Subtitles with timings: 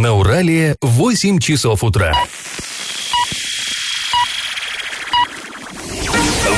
[0.00, 2.14] На Урале 8 часов утра.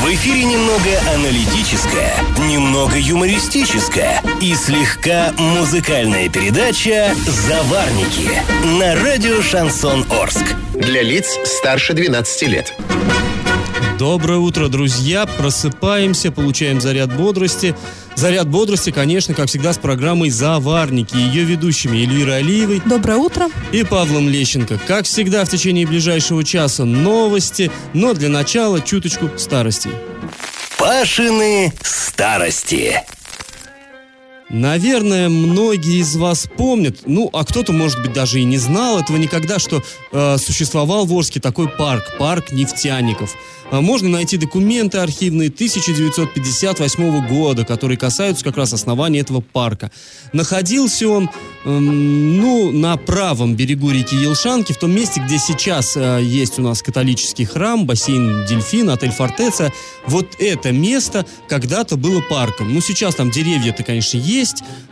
[0.01, 8.31] В эфире немного аналитическая, немного юмористическая и слегка музыкальная передача «Заварники»
[8.79, 10.55] на радио «Шансон Орск».
[10.75, 12.73] Для лиц старше 12 лет.
[13.99, 15.27] Доброе утро, друзья.
[15.27, 17.75] Просыпаемся, получаем заряд бодрости.
[18.17, 21.17] Заряд бодрости, конечно, как всегда, с программой «Заварники».
[21.17, 22.83] Ее ведущими Эльвирой Алиевой.
[22.85, 23.49] Доброе утро.
[23.73, 24.79] И Павлом Лещенко.
[24.87, 29.91] Как всегда, в течение ближайшего часа новости, но для начала чуточку старости.
[30.79, 33.03] Пашины старости.
[34.53, 39.17] Наверное, многие из вас помнят, ну, а кто-то, может быть, даже и не знал этого
[39.17, 43.35] никогда, что э, существовал в Орске такой парк, парк нефтяников.
[43.73, 49.91] А можно найти документы архивные 1958 года, которые касаются как раз основания этого парка.
[50.35, 51.31] Находился он,
[51.65, 56.63] эм, ну, на правом берегу реки Елшанки, в том месте, где сейчас э, есть у
[56.63, 59.73] нас католический храм, бассейн Дельфин, отель Фортеца.
[60.07, 62.75] Вот это место когда-то было парком.
[62.75, 64.42] Ну, сейчас там деревья-то, конечно, есть,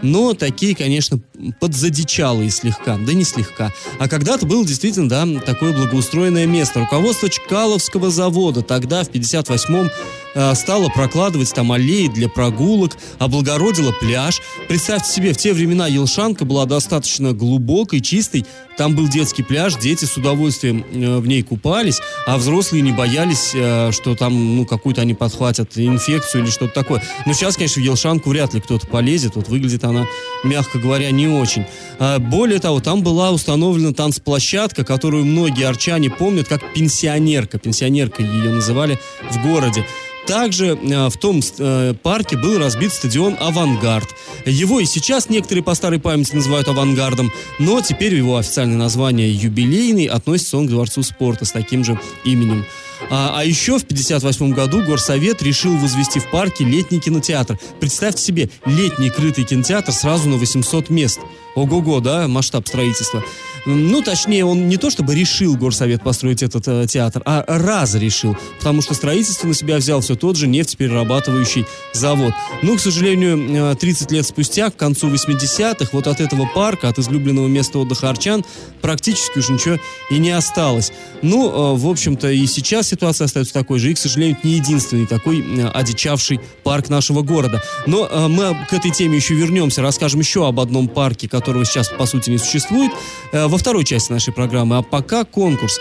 [0.03, 1.21] но такие, конечно,
[1.61, 3.73] подзадичалые слегка, да не слегка.
[3.99, 6.81] А когда-то было действительно, да, такое благоустроенное место.
[6.81, 9.91] Руководство Чкаловского завода тогда, в 58-м,
[10.30, 14.41] э, стала прокладывать там аллеи для прогулок, облагородила пляж.
[14.69, 18.45] Представьте себе, в те времена Елшанка была достаточно глубокой, чистой.
[18.81, 23.51] Там был детский пляж, дети с удовольствием э, в ней купались, а взрослые не боялись,
[23.53, 27.03] э, что там, ну, какую-то они подхватят инфекцию или что-то такое.
[27.27, 29.37] Но сейчас, конечно, в Елшанку вряд ли кто-то полезет.
[29.37, 30.07] Вот выглядит она,
[30.45, 31.67] мягко говоря, не очень.
[31.99, 37.59] А, более того, там была установлена танцплощадка, которую многие арчане помнят как пенсионерка.
[37.59, 38.99] Пенсионерка ее называли
[39.31, 39.85] в городе.
[40.27, 44.09] Также э, в том э, парке был разбит стадион «Авангард».
[44.47, 50.07] Его и сейчас некоторые по старой памяти называют «Авангардом», но теперь его официальное название «Юбилейный»
[50.07, 52.65] относится он к Дворцу спорта с таким же именем.
[53.09, 57.59] А, а еще в 1958 году Горсовет решил возвести в парке летний кинотеатр.
[57.81, 61.21] Представьте себе, летний крытый кинотеатр сразу на 800 мест.
[61.55, 63.23] Ого-го, да, масштаб строительства.
[63.67, 68.81] Ну, точнее, он не то чтобы решил горсовет построить этот э, театр, а разрешил, потому
[68.81, 72.33] что строительство на себя взял все тот же нефтеперерабатывающий завод.
[72.63, 76.99] Ну, к сожалению, 30 э, лет спустя, к концу 80-х, вот от этого парка, от
[76.99, 78.45] излюбленного места отдыха Арчан,
[78.81, 79.77] практически уж ничего
[80.11, 80.93] и не осталось.
[81.23, 85.07] Ну, э, в общем-то, и сейчас ситуация остается такой же, и, к сожалению, не единственный
[85.07, 87.63] такой э, одичавший парк нашего города.
[87.87, 91.89] Но э, мы к этой теме еще вернемся, расскажем еще об одном парке, которого сейчас,
[91.89, 92.93] по сути, не существует,
[93.33, 94.77] э, во второй части нашей программы.
[94.77, 95.81] А пока конкурс.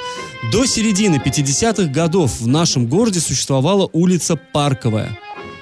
[0.52, 5.18] До середины 50-х годов в нашем городе существовала улица Парковая.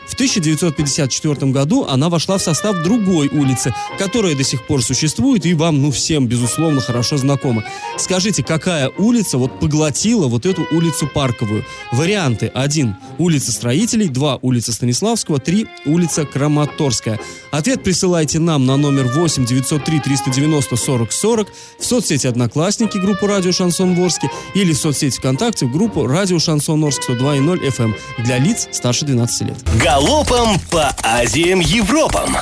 [0.08, 5.54] В 1954 году она вошла в состав другой улицы, которая до сих пор существует и
[5.54, 7.64] вам, ну, всем, безусловно, хорошо знакома.
[7.98, 11.66] Скажите, какая улица вот поглотила вот эту улицу Парковую?
[11.92, 12.52] Варианты.
[12.54, 12.96] Один.
[13.18, 14.08] Улица Строителей.
[14.08, 14.40] Два.
[14.42, 15.40] Улица Станиславского.
[15.40, 15.68] Три.
[15.86, 17.20] Улица Краматорская.
[17.52, 21.48] Ответ присылайте нам на номер 8 903 390 40 40
[21.80, 27.10] в соцсети Одноклассники группу Радио Шансон Ворске или в соцсети ВКонтакте группу Радио Шансон Орск
[27.10, 29.58] 102.0 FM эм для лиц старше 12 лет.
[29.98, 32.38] Галопом по Азиям Европам.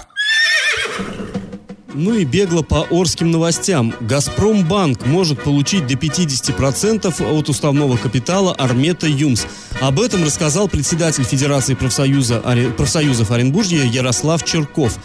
[1.94, 3.94] Ну и бегло по Орским новостям.
[4.02, 9.46] «Газпромбанк» может получить до 50% от уставного капитала Армета Юмс.
[9.80, 12.44] Об этом рассказал председатель Федерации профсоюза,
[12.76, 14.98] профсоюзов Оренбуржья Ярослав Черков.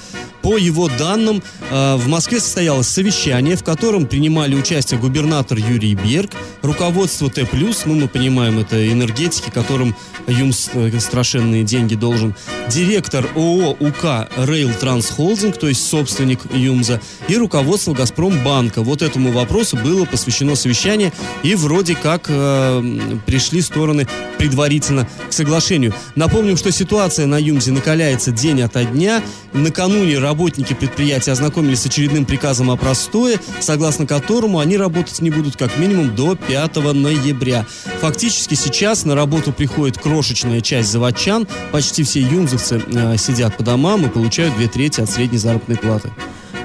[0.42, 6.30] По его данным, э, в Москве состоялось совещание, в котором принимали участие губернатор Юрий Берг,
[6.62, 7.46] руководство Т+,
[7.84, 9.94] ну мы понимаем, это энергетики, которым
[10.26, 12.34] ЮМС э, страшенные деньги должен,
[12.68, 18.82] директор ООО УК Rail Транс Холдинг, то есть собственник ЮМЗа, и руководство Газпромбанка.
[18.82, 21.12] Вот этому вопросу было посвящено совещание,
[21.42, 24.06] и вроде как э, пришли стороны
[24.38, 25.94] предварительно к соглашению.
[26.14, 29.22] Напомним, что ситуация на ЮМЗе накаляется день ото дня.
[29.52, 35.56] Накануне работники предприятия ознакомились с очередным приказом о простое, согласно которому они работать не будут
[35.56, 37.66] как минимум до 5 ноября.
[38.00, 44.06] Фактически сейчас на работу приходит крошечная часть заводчан, почти все юмзовцы э, сидят по домам
[44.06, 46.12] и получают две трети от средней заработной платы.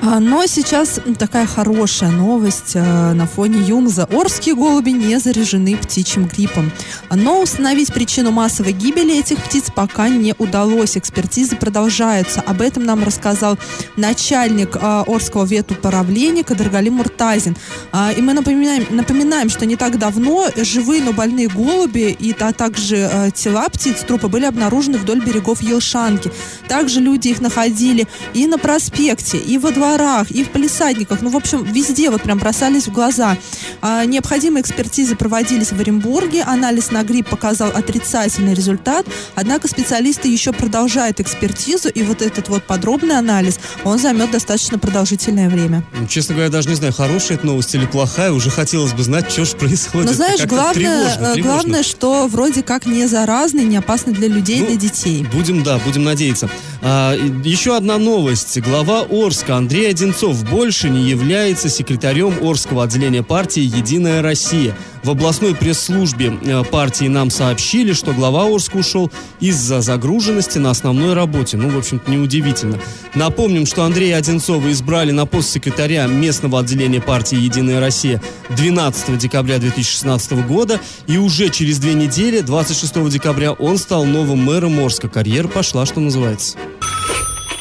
[0.01, 4.07] А, но сейчас такая хорошая новость э, на фоне Юмза.
[4.11, 6.71] Орские голуби не заряжены птичьим гриппом.
[7.09, 10.97] Но установить причину массовой гибели этих птиц пока не удалось.
[10.97, 12.41] Экспертизы продолжаются.
[12.41, 13.57] Об этом нам рассказал
[13.95, 17.55] начальник э, Орского ветуправления Кадаргали Муртазин.
[17.91, 22.53] А, и мы напоминаем, напоминаем, что не так давно живые, но больные голуби и а
[22.53, 26.31] также тела птиц, трупы были обнаружены вдоль берегов Елшанки.
[26.67, 31.29] Также люди их находили и на проспекте, и во дворе дворах, и в полисадниках, ну,
[31.29, 33.37] в общем, везде вот прям бросались в глаза.
[33.81, 39.05] А, необходимые экспертизы проводились в Оренбурге, анализ на грипп показал отрицательный результат,
[39.35, 45.49] однако специалисты еще продолжают экспертизу, и вот этот вот подробный анализ, он займет достаточно продолжительное
[45.49, 45.83] время.
[45.99, 48.31] Ну, Честно говоря, даже не знаю, хорошая это новость или плохая.
[48.31, 50.07] Уже хотелось бы знать, что же происходит.
[50.09, 51.43] Но знаешь, Как-то главное, тревожно, э, тревожно.
[51.43, 55.25] главное, что вроде как не заразный, не опасный для людей, Ну, для детей.
[55.31, 56.49] Будем, да, будем надеяться.
[56.81, 58.59] А, еще одна новость.
[58.61, 64.73] Глава Орска Андрей Одинцов больше не является секретарем Орского отделения партии «Единая Россия».
[65.03, 71.13] В областной пресс-службе э, партии нам сообщили, что глава Орска ушел из-за загруженности на основной
[71.13, 71.57] работе.
[71.57, 72.79] Ну, в общем-то, неудивительно.
[73.15, 79.57] Напомним, что Андрея Одинцова избрали на пост секретаря местного отделения партии «Единая Россия» 12 декабря
[79.57, 80.79] 2016 года.
[81.07, 85.09] И уже через две недели, 26 декабря, он стал новым мэром Орска.
[85.09, 86.57] Карьера пошла, что называется.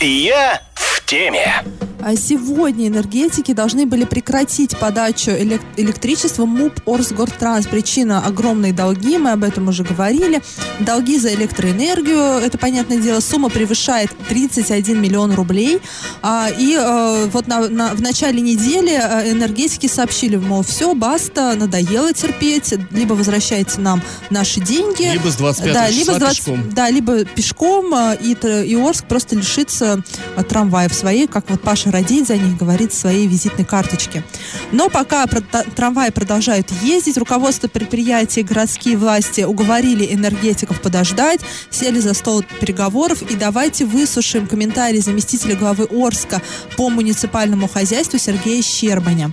[0.01, 1.65] Я в теме.
[2.07, 7.67] А сегодня энергетики должны были прекратить подачу элек- электричества МУП Орсгортранс.
[7.67, 10.43] Причина– огромные долги, мы об этом уже говорили.
[10.81, 15.81] Долги за электроэнергию, это, понятное дело, сумма превышает 31 миллион рублей.
[16.21, 21.55] А, и э, вот на- на- в начале недели э, энергетики сообщили, мол, все, баста,
[21.57, 25.11] надоело терпеть, либо возвращайте нам наши деньги.
[25.11, 26.71] Либо с 25 да, либо с 20 пешком.
[26.71, 28.37] да, либо пешком, э, и,
[28.67, 30.03] и Орск просто лишится
[30.51, 34.25] трамваев своей, как вот Паша Радей за них говорит, своей визитной карточки.
[34.73, 41.39] Но пока трамваи продолжают ездить, руководство предприятий, городские власти уговорили энергетиков подождать,
[41.71, 46.43] сели за стол переговоров, и давайте выслушаем комментарий заместителя главы Орска
[46.77, 49.33] по муниципальному хозяйству Сергея Щербаня.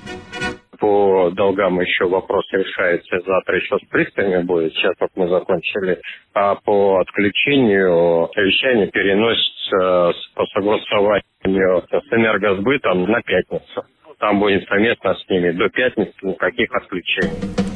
[0.82, 6.02] По долгам еще вопрос решается, завтра еще с приставами будет, сейчас вот мы закончили,
[6.34, 13.86] а по отключению совещание переносится по согласованию с энергосбытом на пятницу.
[14.18, 17.71] Там будет совместно с ними до пятницы никаких отключений.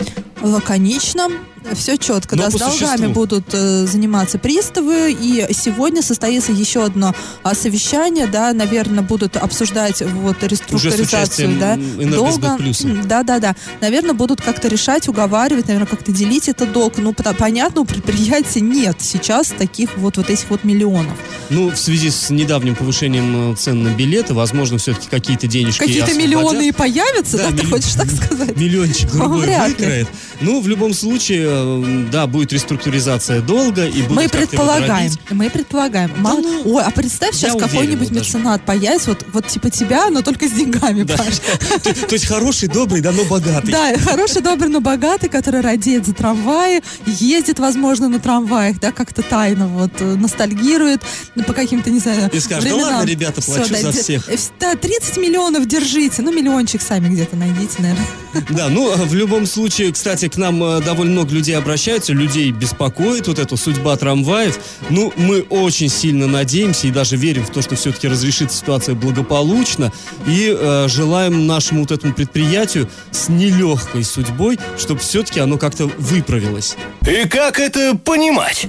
[0.46, 1.28] Лаконично,
[1.74, 2.36] все четко.
[2.36, 5.12] Но Да, с долгами будут э, заниматься приставы.
[5.20, 8.28] И сегодня состоится еще одно а, совещание.
[8.28, 12.58] Да, наверное, будут обсуждать вот реструктуризацию да, м, «Энергосбыт долга.
[12.58, 12.88] плюса».
[12.88, 13.56] М, Да, да, да.
[13.82, 16.94] Наверное, будут как-то решать, уговаривать, наверное, как-то делить этот долг.
[16.98, 21.14] Ну, понятно, у предприятия нет сейчас таких вот, вот этих вот миллионов.
[21.50, 26.14] Ну, в связи с недавним повышением э, цен на билеты, возможно, все-таки какие-то денежки Какие-то
[26.14, 28.56] миллионы и появятся, да, ты милли- хочешь так сказать?
[28.56, 30.08] Миллиончик другой выкроет.
[30.42, 36.12] Ну, в любом случае, э, да, будет реструктуризация долга и будут Мы предполагаем, мы предполагаем.
[36.18, 40.48] Мало- ну, Ой, а представь, сейчас какой-нибудь меценат появится, вот, вот типа тебя, но только
[40.48, 41.18] с деньгами, Да.
[41.18, 41.40] Паш.
[41.84, 43.72] То, то есть хороший, добрый, да, но богатый.
[43.72, 49.22] Да, хороший, добрый, но богатый, который радеет за трамваи, ездит, возможно, на трамваях, да, как-то
[49.22, 51.02] тайно вот э, ностальгирует
[51.36, 52.96] ну, по каким-то, не знаю, И скажет, «Да временам.
[52.98, 54.30] ладно, ребята, плачу за всех».
[54.30, 58.08] э, Да, 30 миллионов держите, ну, миллиончик сами где-то найдите, наверное.
[58.50, 63.28] Да, ну, в любом случае, кстати, к нам э, довольно много людей обращаются, людей беспокоит
[63.28, 64.60] вот эта судьба трамваев.
[64.90, 69.92] Ну, мы очень сильно надеемся и даже верим в то, что все-таки разрешится ситуация благополучно
[70.28, 76.76] и э, желаем нашему вот этому предприятию с нелегкой судьбой, чтобы все-таки оно как-то выправилось.
[77.08, 78.68] И как это понимать?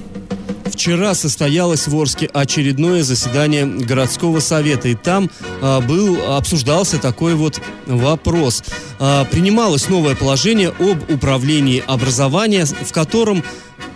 [0.71, 5.29] Вчера состоялось в Орске очередное заседание городского совета, и там
[5.61, 8.63] а, был обсуждался такой вот вопрос.
[8.99, 13.43] А, принималось новое положение об управлении образования, в котором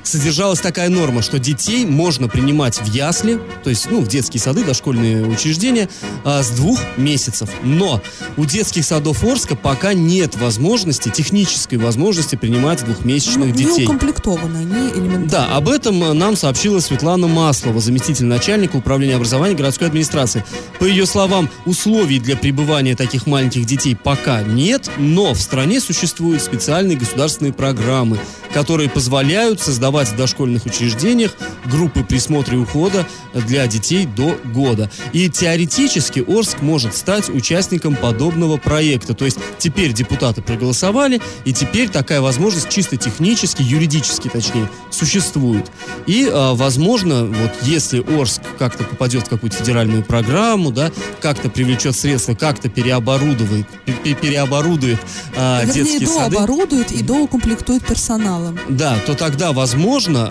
[0.04, 4.64] содержалась такая норма, что детей можно принимать в ясли, то есть, ну, в детские сады,
[4.64, 5.90] дошкольные учреждения,
[6.24, 7.50] а, с двух месяцев.
[7.64, 8.02] Но
[8.38, 13.80] у детских садов Орска пока нет возможности, технической возможности принимать двухмесячных Ну, детей.
[13.80, 15.28] Не укомплектованы они элементарно.
[15.28, 20.44] Да, об этом нам сообщила Светлана Маслова, заместитель начальника управления образования городской администрации.
[20.80, 26.42] По ее словам, условий для пребывания таких маленьких детей пока нет, но в стране существуют
[26.42, 28.18] специальные государственные программы,
[28.54, 31.32] которые позволяют создавать в дошкольных учреждениях
[31.66, 34.90] группы присмотра и ухода для детей до года.
[35.14, 39.14] И теоретически Орск может стать участником подобного проекта.
[39.14, 45.72] То есть теперь депутаты проголосовали, и теперь такая возможность чисто технически, юридически точнее, существует.
[46.08, 51.96] И, а, возможно, вот если Орск как-то попадет в какую-то федеральную программу, да, как-то привлечет
[51.96, 53.66] средства, как-то переоборудует,
[54.04, 55.00] пе- переоборудует
[55.36, 56.32] а, Вернее, детские сады.
[56.32, 58.58] дооборудуют и доукомплектуют персоналом.
[58.70, 59.81] Да, то тогда, возможно,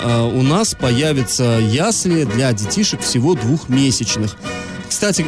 [0.00, 4.36] э, у нас появятся ясли для детишек всего двухмесячных.
[4.88, 5.26] Кстати,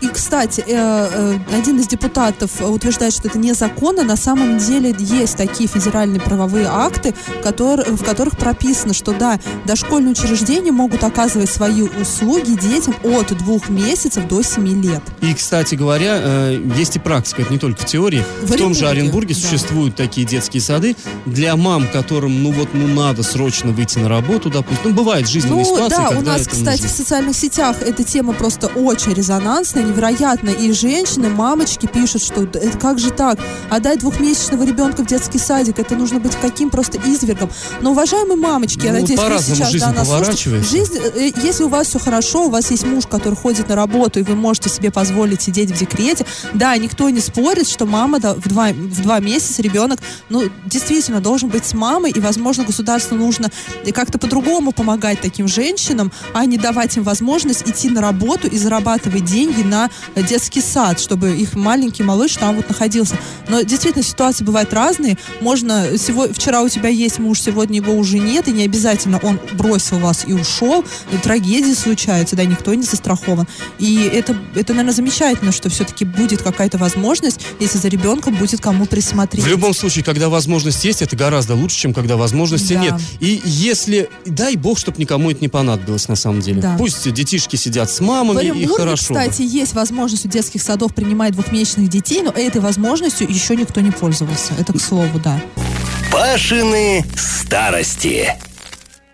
[0.00, 4.02] и, кстати, э, э, один из депутатов утверждает, что это незаконно.
[4.02, 10.12] На самом деле есть такие федеральные правовые акты, которые, в которых прописано, что да, дошкольные
[10.12, 15.02] учреждения могут оказывать свои услуги детям от двух месяцев до семи лет.
[15.20, 18.24] И, кстати говоря, э, есть и практика, это не только в теории.
[18.42, 19.40] В, в том же Оренбурге да.
[19.40, 24.50] существуют такие детские сады для мам, которым, ну вот, ну надо срочно выйти на работу,
[24.50, 24.90] допустим.
[24.90, 26.88] Ну, бывает жизненные ну, ситуации, да, у нас, кстати, нужно.
[26.88, 30.50] в социальных сетях эта тема просто очень резонансная, невероятно.
[30.50, 33.38] И женщины, мамочки пишут, что это как же так?
[33.70, 37.50] Отдать двухмесячного ребенка в детский садик, это нужно быть каким просто извергом.
[37.80, 40.60] Но, уважаемые мамочки, ну, я надеюсь, вы сейчас жизнь да, нас слушаете.
[40.60, 44.20] Жизнь, э, если у вас все хорошо, у вас есть муж, который ходит на работу,
[44.20, 48.34] и вы можете себе позволить сидеть в декрете, да, никто не спорит, что мама да,
[48.34, 53.16] в, два, в два месяца ребенок, ну, действительно, должен быть с мамой, и, возможно, государству
[53.16, 53.50] нужно
[53.92, 59.24] как-то по-другому помогать таким женщинам, а не давать им возможность идти на работу и зарабатывать
[59.24, 63.16] деньги на детский сад, чтобы их маленький малыш там вот находился.
[63.48, 65.16] Но действительно ситуации бывают разные.
[65.40, 69.38] Можно сегодня, вчера у тебя есть муж, сегодня его уже нет, и не обязательно он
[69.52, 70.84] бросил вас и ушел.
[71.12, 73.46] И трагедии случаются, да, никто не застрахован.
[73.78, 78.86] И это, это, наверное, замечательно, что все-таки будет какая-то возможность, если за ребенком будет кому
[78.86, 79.44] присмотреть.
[79.44, 82.80] В любом случае, когда возможность есть, это гораздо лучше, чем когда возможности да.
[82.80, 82.94] нет.
[83.20, 86.60] И если, дай бог, чтобы никому это не понадобилось на самом деле.
[86.60, 86.76] Да.
[86.78, 89.14] Пусть детишки сидят с мамами, в и хорошо.
[89.14, 93.90] кстати, есть возможность у детских садов принимать двухмесячных детей, но этой возможностью еще никто не
[93.90, 94.54] пользовался.
[94.58, 95.40] Это к слову, да.
[96.10, 98.28] Пашины старости.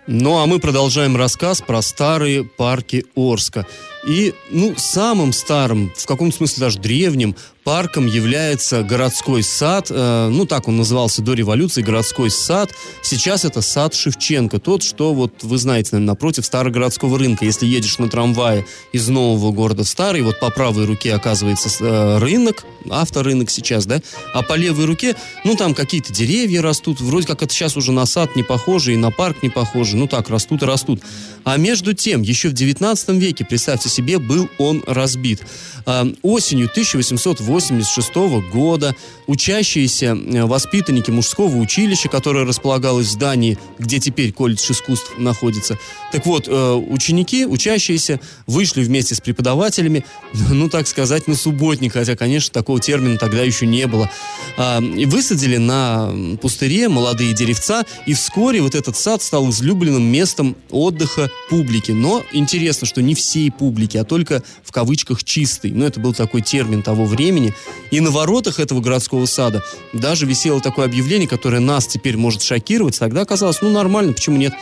[0.07, 3.67] Ну а мы продолжаем рассказ про старые парки Орска.
[4.07, 9.89] И, ну, самым старым, в каком смысле даже древним, парком является городской сад.
[9.91, 12.71] Э, ну, так он назывался до революции, городской сад.
[13.03, 14.59] Сейчас это сад Шевченко.
[14.59, 17.45] Тот, что, вот, вы знаете, наверное, напротив Старогородского рынка.
[17.45, 22.19] Если едешь на трамвае из нового города в старый, вот по правой руке оказывается э,
[22.19, 24.01] рынок, авторынок сейчас, да,
[24.33, 25.15] а по левой руке,
[25.45, 27.01] ну, там какие-то деревья растут.
[27.01, 29.97] Вроде как это сейчас уже на сад не похоже и на парк не похоже.
[29.97, 31.03] Ну, так, растут и растут.
[31.45, 35.43] А между тем, еще в 19 веке, представьте себе, был он разбит.
[35.87, 38.15] Э, осенью 1886
[38.53, 38.95] года
[39.27, 45.79] учащиеся э, воспитанники мужского училища, которое располагалось в здании, где теперь колледж искусств находится,
[46.13, 50.05] так вот, э, ученики, учащиеся, вышли вместе с преподавателями,
[50.51, 54.11] ну, так сказать, на субботник, хотя, конечно, такого термина тогда еще не было,
[54.57, 60.57] а, и высадили на пустыре молодые деревца, и вскоре вот этот сад стал излюбленным местом
[60.71, 61.93] отдыха публики.
[61.93, 65.73] Но интересно, что не всей публики, а только в кавычках чистый.
[65.73, 67.55] Ну, это был такой термин того времени.
[67.91, 72.99] И на воротах этого городского сада даже висело такое объявление, которое нас теперь может шокировать.
[72.99, 74.55] Тогда казалось, ну, нормально, почему нет?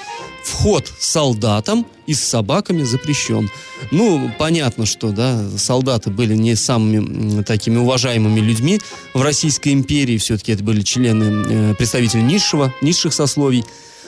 [0.44, 3.50] Вход солдатам и с собаками запрещен.
[3.90, 8.80] Ну, понятно, что, да, солдаты были не самыми такими уважаемыми людьми
[9.12, 10.16] в Российской империи.
[10.16, 13.64] Все-таки это были члены, э, представители низшего, низших сословий.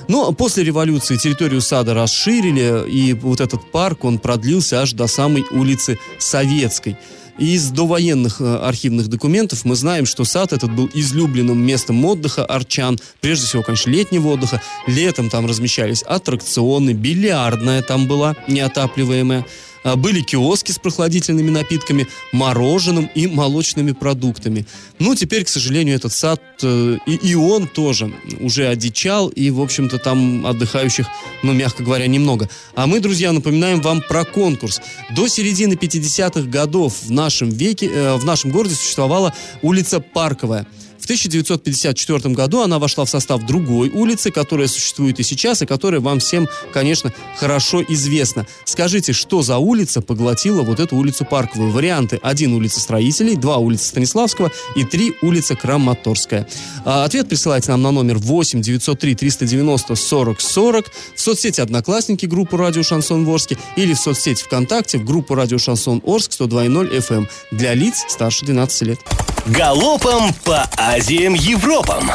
[0.08, 5.44] Но после революции территорию сада расширили, и вот этот парк, он продлился аж до самой
[5.50, 6.96] улицы Советской.
[7.38, 12.98] из довоенных э, архивных документов мы знаем, что сад этот был излюбленным местом отдыха арчан,
[13.20, 14.60] прежде всего, конечно, летнего отдыха.
[14.86, 19.46] Летом там размещались аттракционы, бильярдная там была неотапливаемая.
[19.82, 24.66] А, были киоски с прохладительными напитками, мороженым и молочными продуктами.
[24.98, 29.60] Ну, теперь, к сожалению, этот сад э, и, и он тоже уже одичал, и, в
[29.60, 31.06] общем-то, там отдыхающих,
[31.42, 32.48] ну, мягко говоря, немного.
[32.74, 34.80] А мы, друзья, напоминаем вам про конкурс.
[35.10, 40.66] До середины 50-х годов в нашем веке, э, в нашем городе существовала улица Парковая–
[41.10, 46.20] 1954 году она вошла в состав другой улицы, которая существует и сейчас, и которая вам
[46.20, 48.46] всем, конечно, хорошо известна.
[48.64, 51.72] Скажите, что за улица поглотила вот эту улицу Парковую?
[51.72, 52.20] Варианты.
[52.22, 56.46] Один улица Строителей, два улица Станиславского и три улица Краматорская.
[56.84, 60.86] А, ответ присылайте нам на номер 8 903 390 40 40
[61.16, 66.02] в соцсети Одноклассники группу Радио Шансон Ворске или в соцсети ВКонтакте в группу Радио Шансон
[66.06, 69.00] Орск 102.0 FM эм для лиц старше 12 лет.
[69.46, 70.68] Галопом по
[71.00, 72.12] Азиям Европам.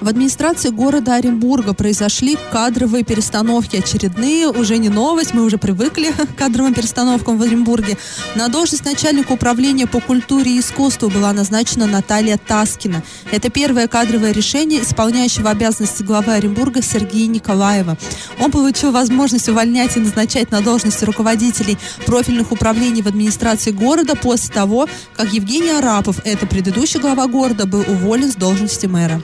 [0.00, 3.76] В администрации города Оренбурга произошли кадровые перестановки.
[3.76, 7.98] Очередные, уже не новость, мы уже привыкли к кадровым перестановкам в Оренбурге.
[8.34, 13.02] На должность начальника управления по культуре и искусству была назначена Наталья Таскина.
[13.30, 17.98] Это первое кадровое решение исполняющего обязанности главы Оренбурга Сергея Николаева.
[18.38, 21.76] Он получил возможность увольнять и назначать на должности руководителей
[22.06, 27.80] профильных управлений в администрации города после того, как Евгений Арапов, это предыдущий глава города, был
[27.80, 29.20] уволен с должности мэра.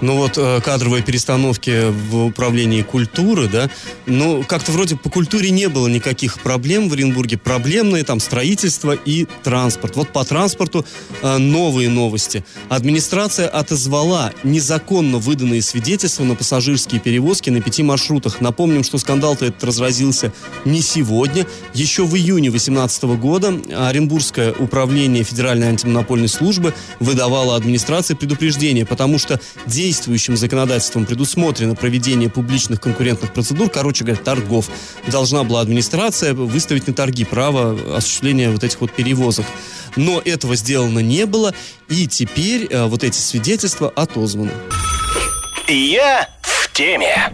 [0.00, 3.70] Ну вот э, кадровые перестановки в управлении культуры, да,
[4.06, 7.38] ну как-то вроде по культуре не было никаких проблем в Оренбурге.
[7.38, 9.96] Проблемные там строительство и транспорт.
[9.96, 10.84] Вот по транспорту
[11.22, 12.44] э, новые новости.
[12.68, 18.40] Администрация отозвала незаконно выданные свидетельства на пассажирские перевозки на пяти маршрутах.
[18.40, 20.32] Напомним, что скандал-то этот разразился
[20.64, 21.46] не сегодня.
[21.74, 29.40] Еще в июне 2018 года Оренбургское управление Федеральной антимонопольной службы выдавало администрации предупреждение, потому что
[29.86, 34.68] действующим законодательством предусмотрено проведение публичных конкурентных процедур, короче говоря, торгов.
[35.06, 39.46] Должна была администрация выставить на торги право осуществления вот этих вот перевозок.
[39.94, 41.54] Но этого сделано не было,
[41.88, 44.50] и теперь э, вот эти свидетельства отозваны.
[45.68, 47.32] Я в теме.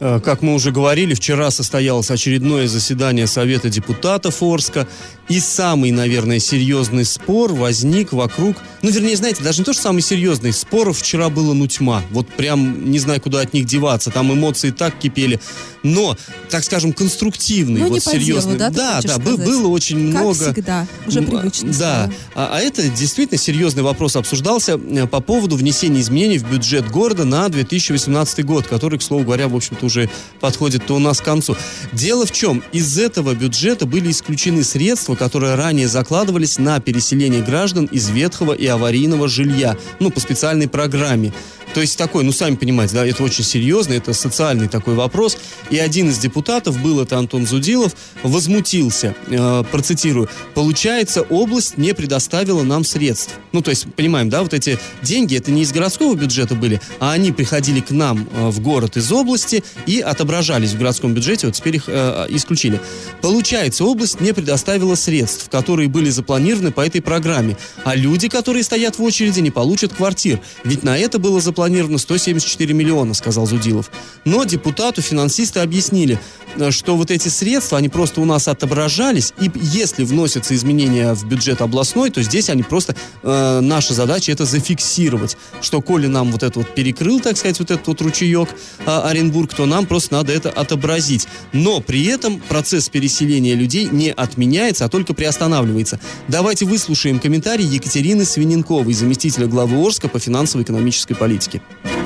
[0.00, 4.86] Э, Как мы уже говорили, вчера состоялось очередное заседание Совета депутатов Орска.
[5.28, 8.56] И самый, наверное, серьезный спор возник вокруг...
[8.82, 10.52] Ну, вернее, знаете, даже не то, что самый серьезный.
[10.52, 12.02] Споров вчера было ну тьма.
[12.12, 14.10] Вот прям не знаю, куда от них деваться.
[14.10, 15.40] Там эмоции так кипели.
[15.82, 16.16] Но,
[16.50, 18.56] так скажем, конструктивный, Ну, вот по делу, серьезный.
[18.56, 20.52] да, да, да, было очень Как много...
[20.52, 25.54] всегда, уже М, привычно Да, а, а это действительно серьезный вопрос обсуждался э, по поводу
[25.56, 30.10] внесения изменений в бюджет города на 2018 год, который, к слову говоря, в общем-то уже
[30.40, 31.56] подходит у нас к концу.
[31.92, 32.62] Дело в чем?
[32.72, 38.66] Из этого бюджета были исключены средства, которые ранее закладывались на переселение граждан из ветхого и
[38.66, 41.32] аварийного жилья, ну, по специальной программе.
[41.74, 45.36] То есть такой, ну, сами понимаете, да, это очень серьезно, это социальный такой вопрос.
[45.68, 52.62] И один из депутатов, был это Антон Зудилов, возмутился, э, процитирую, «Получается, область не предоставила
[52.62, 53.34] нам средств».
[53.52, 57.12] Ну, то есть, понимаем, да, вот эти деньги, это не из городского бюджета были, а
[57.12, 61.54] они приходили к нам э, в город из области и отображались в городском бюджете, вот
[61.54, 62.80] теперь их э, исключили.
[63.20, 68.98] Получается, область не предоставила средств, которые были запланированы по этой программе, а люди, которые стоят
[68.98, 70.40] в очереди, не получат квартир.
[70.64, 73.90] Ведь на это было запланировано 174 миллиона, сказал Зудилов.
[74.24, 76.18] Но депутату финансисты объяснили,
[76.56, 81.26] э, что вот эти средства, они просто у нас отображались, и если вносятся изменения в
[81.28, 86.42] бюджет областной, то здесь они просто, э, наша задача это зафиксировать, что коли нам вот
[86.42, 88.48] это вот перекрыл, так сказать, вот этот вот ручеек
[88.86, 91.26] э, Оренбург, то нам просто надо это отобразить.
[91.52, 96.00] Но при этом процесс переселения людей не отменяется, а только приостанавливается.
[96.28, 101.60] Давайте выслушаем комментарий Екатерины Свиненковой, заместителя главы Орска по финансово-экономической политике.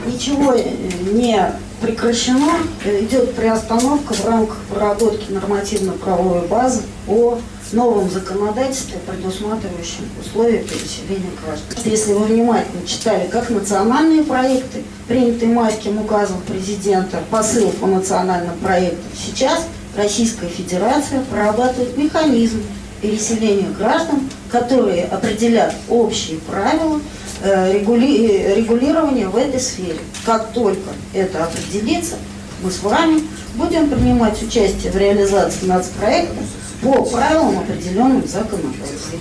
[0.07, 0.64] Ничего э,
[1.12, 7.39] не прекращено, Э, идет приостановка в рамках проработки нормативно-правовой базы по
[7.73, 11.76] новом законодательстве, предусматривающем условия переселения граждан.
[11.85, 19.11] Если вы внимательно читали как национальные проекты, принятые майским указом президента, посыл по национальным проектам,
[19.15, 22.63] сейчас Российская Федерация прорабатывает механизм
[23.02, 27.00] переселения граждан, которые определят общие правила
[27.43, 29.99] э, э, регулирования в этой сфере.
[30.25, 32.17] Как только это определится,
[32.63, 33.23] мы с вами
[33.54, 36.37] будем принимать участие в реализации нацпроекта
[36.82, 39.19] по правилам, определенным в законодательстве.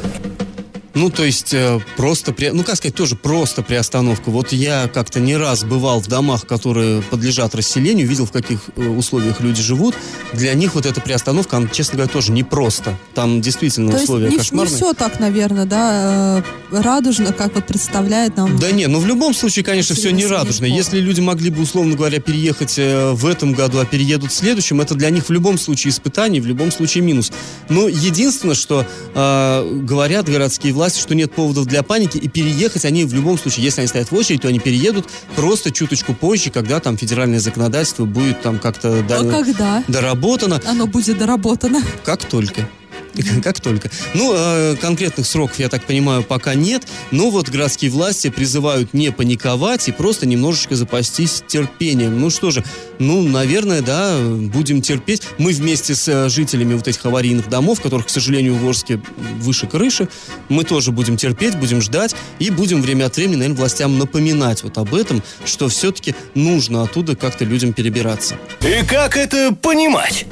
[1.00, 2.50] Ну, то есть, э, просто, при...
[2.50, 4.32] ну, как сказать, тоже просто приостановка.
[4.32, 8.86] Вот я как-то не раз бывал в домах, которые подлежат расселению, видел, в каких э,
[8.86, 9.96] условиях люди живут.
[10.34, 12.98] Для них вот эта приостановка, она, честно говоря, тоже непросто.
[13.14, 14.76] Там действительно То есть условия не, не кошмарные.
[14.76, 18.60] все так, наверное, да, э, радужно, как вот представляет нам.
[18.60, 20.66] Да не, ну в любом случае, конечно, все не радужно.
[20.66, 24.82] Если люди могли бы, условно говоря, переехать э, в этом году, а переедут в следующем,
[24.82, 27.32] это для них в любом случае испытание, в любом случае минус.
[27.70, 28.86] Но единственное, что
[29.16, 33.66] э, говорят городские власти, что нет поводов для паники, и переехать они в любом случае,
[33.66, 38.06] если они стоят в очередь, то они переедут просто чуточку позже, когда там федеральное законодательство
[38.06, 40.62] будет там как-то А когда доработано.
[40.66, 41.82] оно будет доработано?
[42.04, 42.68] Как только.
[43.44, 43.90] Как только.
[44.14, 46.84] Ну, э, конкретных сроков, я так понимаю, пока нет.
[47.12, 52.20] Но вот городские власти призывают не паниковать и просто немножечко запастись терпением.
[52.20, 52.64] Ну что же,
[53.00, 55.24] ну, наверное, да, будем терпеть.
[55.38, 59.02] Мы вместе с э, жителями вот этих аварийных домов, которых, к сожалению, в Орске
[59.40, 60.08] выше крыши,
[60.48, 64.78] мы тоже будем терпеть, будем ждать и будем время от времени, наверное, властям напоминать вот
[64.78, 68.36] об этом, что все-таки нужно оттуда как-то людям перебираться.
[68.62, 70.26] И как это понимать?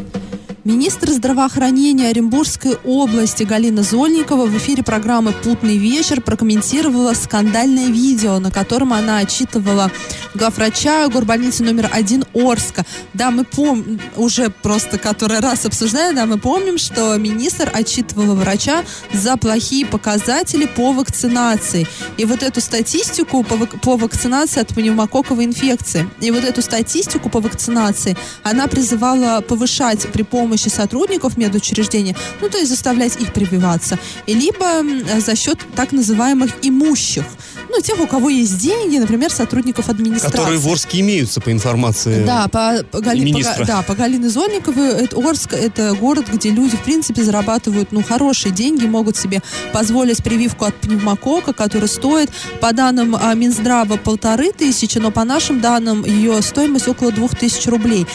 [0.68, 8.52] Министр здравоохранения Оренбургской области Галина Зольникова в эфире программы «Путный вечер» прокомментировала скандальное видео, на
[8.52, 9.90] котором она отчитывала
[10.34, 12.86] главврача горбольницы номер один Орска.
[13.14, 18.84] Да, мы помним, уже просто который раз обсуждаем, да, мы помним, что министр отчитывала врача
[19.14, 21.88] за плохие показатели по вакцинации.
[22.18, 26.10] И вот эту статистику по, вак- по вакцинации от пневмококковой инфекции.
[26.20, 32.58] И вот эту статистику по вакцинации она призывала повышать при помощи сотрудников медучреждения, ну, то
[32.58, 34.66] есть заставлять их прививаться, либо
[35.20, 37.24] за счет так называемых имущих.
[37.70, 40.38] Ну, тех, у кого есть деньги, например, сотрудников администрации.
[40.38, 44.90] Которые в Орске имеются, по информации Да, по, по, Гали- по да, по Галине Зольниковой,
[45.04, 49.42] это Орск, это город, где люди, в принципе, зарабатывают, ну, хорошие деньги, могут себе
[49.74, 52.30] позволить прививку от пневмокока, которая стоит,
[52.62, 57.66] по данным а, Минздрава, полторы тысячи, но по нашим данным, ее стоимость около двух тысяч
[57.68, 58.08] рублей.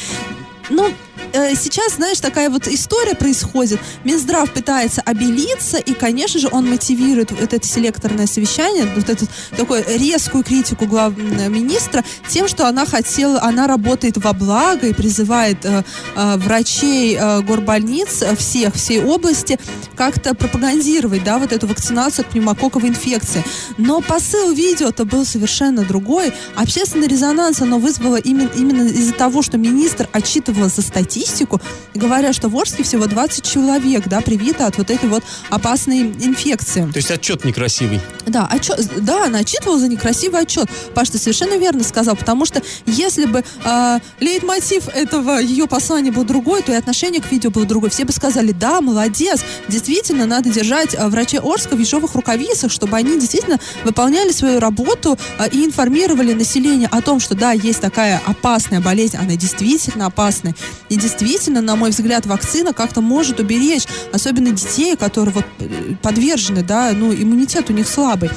[0.70, 0.90] Ну,
[1.32, 3.80] э, сейчас, знаешь, такая вот история происходит.
[4.04, 9.84] Минздрав пытается обелиться, и, конечно же, он мотивирует вот это селекторное совещание, вот эту такую
[9.86, 15.82] резкую критику главного министра тем, что она хотела, она работает во благо и призывает э,
[16.14, 19.58] э, врачей э, горбольниц э, всех, всей области
[19.96, 23.44] как-то пропагандировать, да, вот эту вакцинацию от пневмококковой инфекции.
[23.78, 26.32] Но посыл видео-то был совершенно другой.
[26.56, 30.82] Общественный резонанс оно вызвало именно, именно из-за того, что министр отчитывала за
[31.22, 31.60] статистику,
[31.94, 36.82] говоря, что в Орске всего 20 человек, да, привито от вот этой вот опасной инфекции.
[36.90, 38.00] То есть отчет некрасивый.
[38.26, 40.68] Да, отчет, да, она отчитывала за некрасивый отчет.
[40.94, 46.24] Паш, ты совершенно верно сказал, потому что если бы э, лейтмотив этого ее послания был
[46.24, 47.90] другой, то и отношение к видео было другое.
[47.90, 52.96] Все бы сказали, да, молодец, действительно, надо держать э, врачей Орска в ежовых рукавицах, чтобы
[52.96, 58.20] они действительно выполняли свою работу э, и информировали население о том, что да, есть такая
[58.26, 60.54] опасная болезнь, она действительно опасная.
[60.88, 61.11] И действительно,
[61.60, 67.12] на мой взгляд, вакцина как-то может уберечь, особенно детей, которые вот э, подвержены, да, ну,
[67.12, 68.30] иммунитет у них слабый.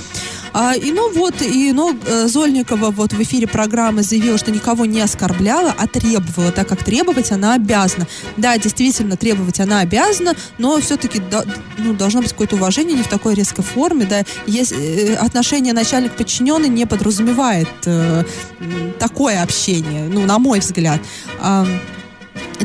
[0.58, 5.02] А, и ну вот, и ну, Зольникова вот в эфире программы заявила, что никого не
[5.02, 8.08] оскорбляла, а требовала, так как требовать она обязана.
[8.38, 11.22] Да, действительно, требовать она обязана, но все-таки
[11.78, 14.24] ну, должно быть какое-то уважение, не в такой резкой форме, да.
[14.48, 18.24] Если, э, отношение начальник-подчиненный не подразумевает э,
[18.98, 21.02] такое общение, ну, на мой взгляд.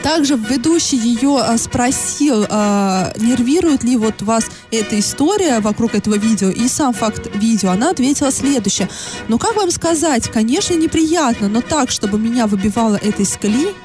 [0.03, 6.50] Также ведущий ее а, спросил, а, нервирует ли вот вас эта история вокруг этого видео
[6.50, 7.70] и сам факт видео.
[7.70, 8.88] Она ответила следующее.
[9.29, 13.38] Ну, как вам сказать, конечно, неприятно, но так, чтобы меня выбивало это из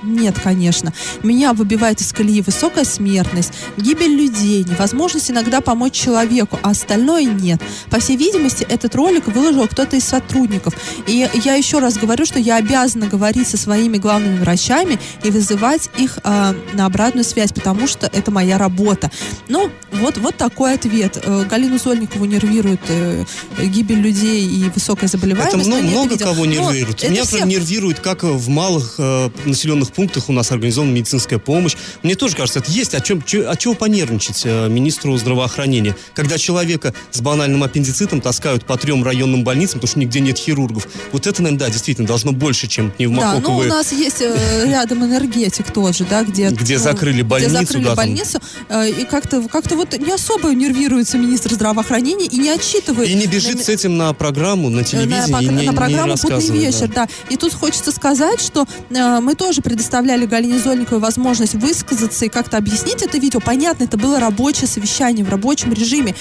[0.03, 0.93] нет, конечно.
[1.23, 7.61] Меня выбивает из колеи высокая смертность, гибель людей, невозможность иногда помочь человеку, а остальное нет.
[7.89, 10.73] По всей видимости, этот ролик выложил кто-то из сотрудников.
[11.07, 15.89] И я еще раз говорю, что я обязана говорить со своими главными врачами и вызывать
[15.97, 19.12] их э, на обратную связь, потому что это моя работа.
[19.47, 21.17] Ну, вот, вот такой ответ.
[21.23, 23.23] Э, Галину Сольникову нервирует э,
[23.63, 25.67] гибель людей и высокая Это заболеваемость.
[25.67, 26.25] много, но не это много видео.
[26.27, 26.97] кого Но нервирует.
[27.03, 31.39] это Меня всех- например, нервирует, как в малых э, населенных пунктах у нас организована медицинская
[31.39, 31.75] помощь.
[32.03, 35.95] Мне тоже кажется, это есть о чем, чё- от чего понервничать э, министру здравоохранения.
[36.13, 40.88] Когда человека с банальным аппендицитом таскают по трем районным больницам, потому что нигде нет хирургов.
[41.12, 43.69] Вот это, наверное, да, действительно должно больше, чем Да, ну у пневмококковые.
[43.69, 46.50] нас есть э, рядом энергетик тот же, да, где...
[46.50, 50.54] Где ну, закрыли больницу, Где закрыли да, больницу, э, и как-то как вот не особо
[50.54, 53.08] нервируется министр здравоохранения и не отчитывает...
[53.08, 55.60] И не бежит на- с этим на программу, на на, телевидении, пок- и не, на
[55.60, 57.06] не программу «Путный рассказывает, вечер», да.
[57.06, 57.08] да.
[57.30, 62.58] И тут хочется сказать, что э, мы тоже предоставляли Галине Зольниковой возможность высказаться и как-то
[62.58, 63.39] объяснить это видео.
[63.39, 66.15] Понятно, это было рабочее совещание в рабочем режиме.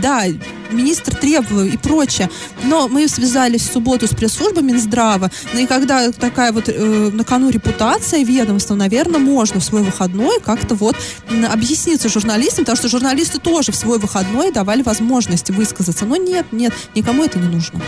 [0.00, 0.24] Да,
[0.72, 2.30] министр требовал и прочее.
[2.64, 5.30] Но мы связались в субботу с пресс-службой Минздрава.
[5.52, 10.40] Ну и когда такая вот э, на кону репутация ведомства, наверное, можно в свой выходной
[10.40, 10.96] как-то вот
[11.50, 16.04] объясниться журналистам, потому что журналисты тоже в свой выходной давали возможность высказаться.
[16.04, 17.80] Но нет, нет, никому это не нужно.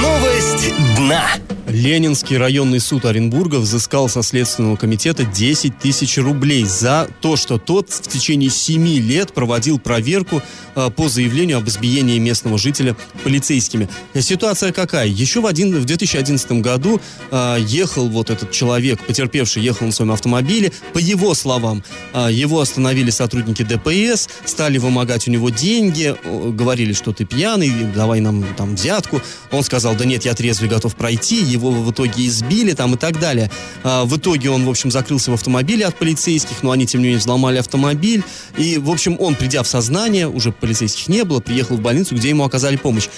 [0.00, 1.24] Новость дна.
[1.68, 7.90] Ленинский районный суд Оренбурга взыскал со Следственного комитета 10 тысяч рублей за то, что тот
[7.90, 10.42] в течение 7 лет проводил проверку
[10.74, 13.86] э, по заявлению об избиении местного жителя полицейскими.
[14.18, 15.08] Ситуация какая?
[15.08, 20.12] Еще в, один, в 2011 году э, ехал вот этот человек, потерпевший, ехал на своем
[20.12, 20.72] автомобиле.
[20.94, 27.12] По его словам, э, его остановили сотрудники ДПС, стали вымогать у него деньги, говорили, что
[27.12, 29.20] ты пьяный, давай нам там взятку.
[29.52, 31.57] Он сказал, да нет, я трезвый, готов пройти.
[31.58, 33.50] Его в итоге избили там и так далее.
[33.84, 37.08] А, в итоге он, в общем, закрылся в автомобиле от полицейских, но они, тем не
[37.08, 38.22] менее, взломали автомобиль.
[38.56, 42.30] И, в общем, он, придя в сознание, уже полицейских не было, приехал в больницу, где
[42.30, 43.08] ему оказали помощь.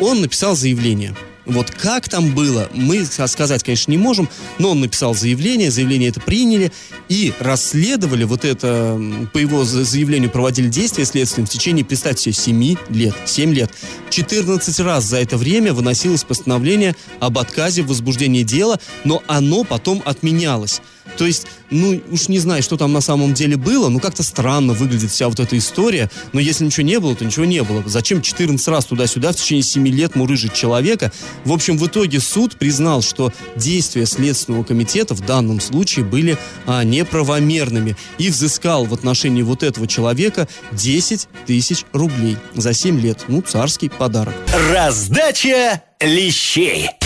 [0.00, 1.14] Он написал заявление.
[1.48, 6.20] Вот как там было, мы сказать, конечно, не можем, но он написал заявление, заявление это
[6.20, 6.70] приняли
[7.08, 9.00] и расследовали вот это,
[9.32, 13.70] по его за- заявлению проводили действия следственные в течение, представьте себе, 7 лет, 7 лет.
[14.10, 20.02] 14 раз за это время выносилось постановление об отказе в возбуждении дела, но оно потом
[20.04, 20.82] отменялось.
[21.16, 24.72] То есть, ну, уж не знаю, что там на самом деле было, но как-то странно
[24.72, 26.10] выглядит вся вот эта история.
[26.32, 27.82] Но если ничего не было, то ничего не было.
[27.86, 31.12] Зачем 14 раз туда-сюда в течение 7 лет мурыжить человека?
[31.44, 36.84] В общем, в итоге суд признал, что действия Следственного комитета в данном случае были а,
[36.84, 43.24] неправомерными и взыскал в отношении вот этого человека 10 тысяч рублей за 7 лет.
[43.28, 44.34] Ну, царский подарок.
[44.70, 46.97] Раздача лещей.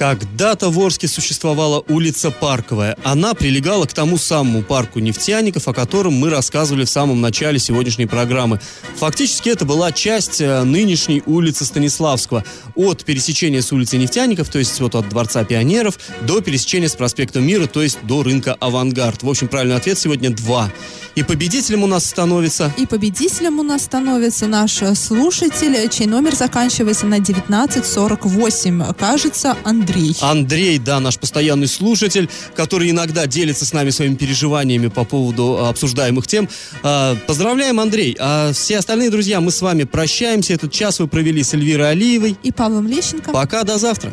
[0.00, 2.96] Когда-то в Орске существовала улица Парковая.
[3.04, 8.06] Она прилегала к тому самому парку нефтяников, о котором мы рассказывали в самом начале сегодняшней
[8.06, 8.62] программы.
[8.96, 12.46] Фактически это была часть э, нынешней улицы Станиславского.
[12.76, 17.46] От пересечения с улицей нефтяников, то есть вот от Дворца пионеров, до пересечения с проспектом
[17.46, 19.22] Мира, то есть до рынка Авангард.
[19.22, 20.72] В общем, правильный ответ сегодня два.
[21.14, 22.72] И победителем у нас становится...
[22.78, 28.94] И победителем у нас становится наш слушатель, чей номер заканчивается на 1948.
[28.94, 29.89] Кажется, Андрей.
[30.20, 35.68] Андрей, да, наш постоянный слушатель, который иногда делится с нами своими переживаниями по поводу а,
[35.70, 36.48] обсуждаемых тем.
[36.82, 38.16] А, Поздравляем, Андрей.
[38.18, 40.54] А все остальные друзья, мы с вами прощаемся.
[40.54, 42.36] Этот час вы провели с Эльвирой Алиевой.
[42.42, 43.30] И Павлом Лещенко.
[43.30, 44.12] Пока, до завтра.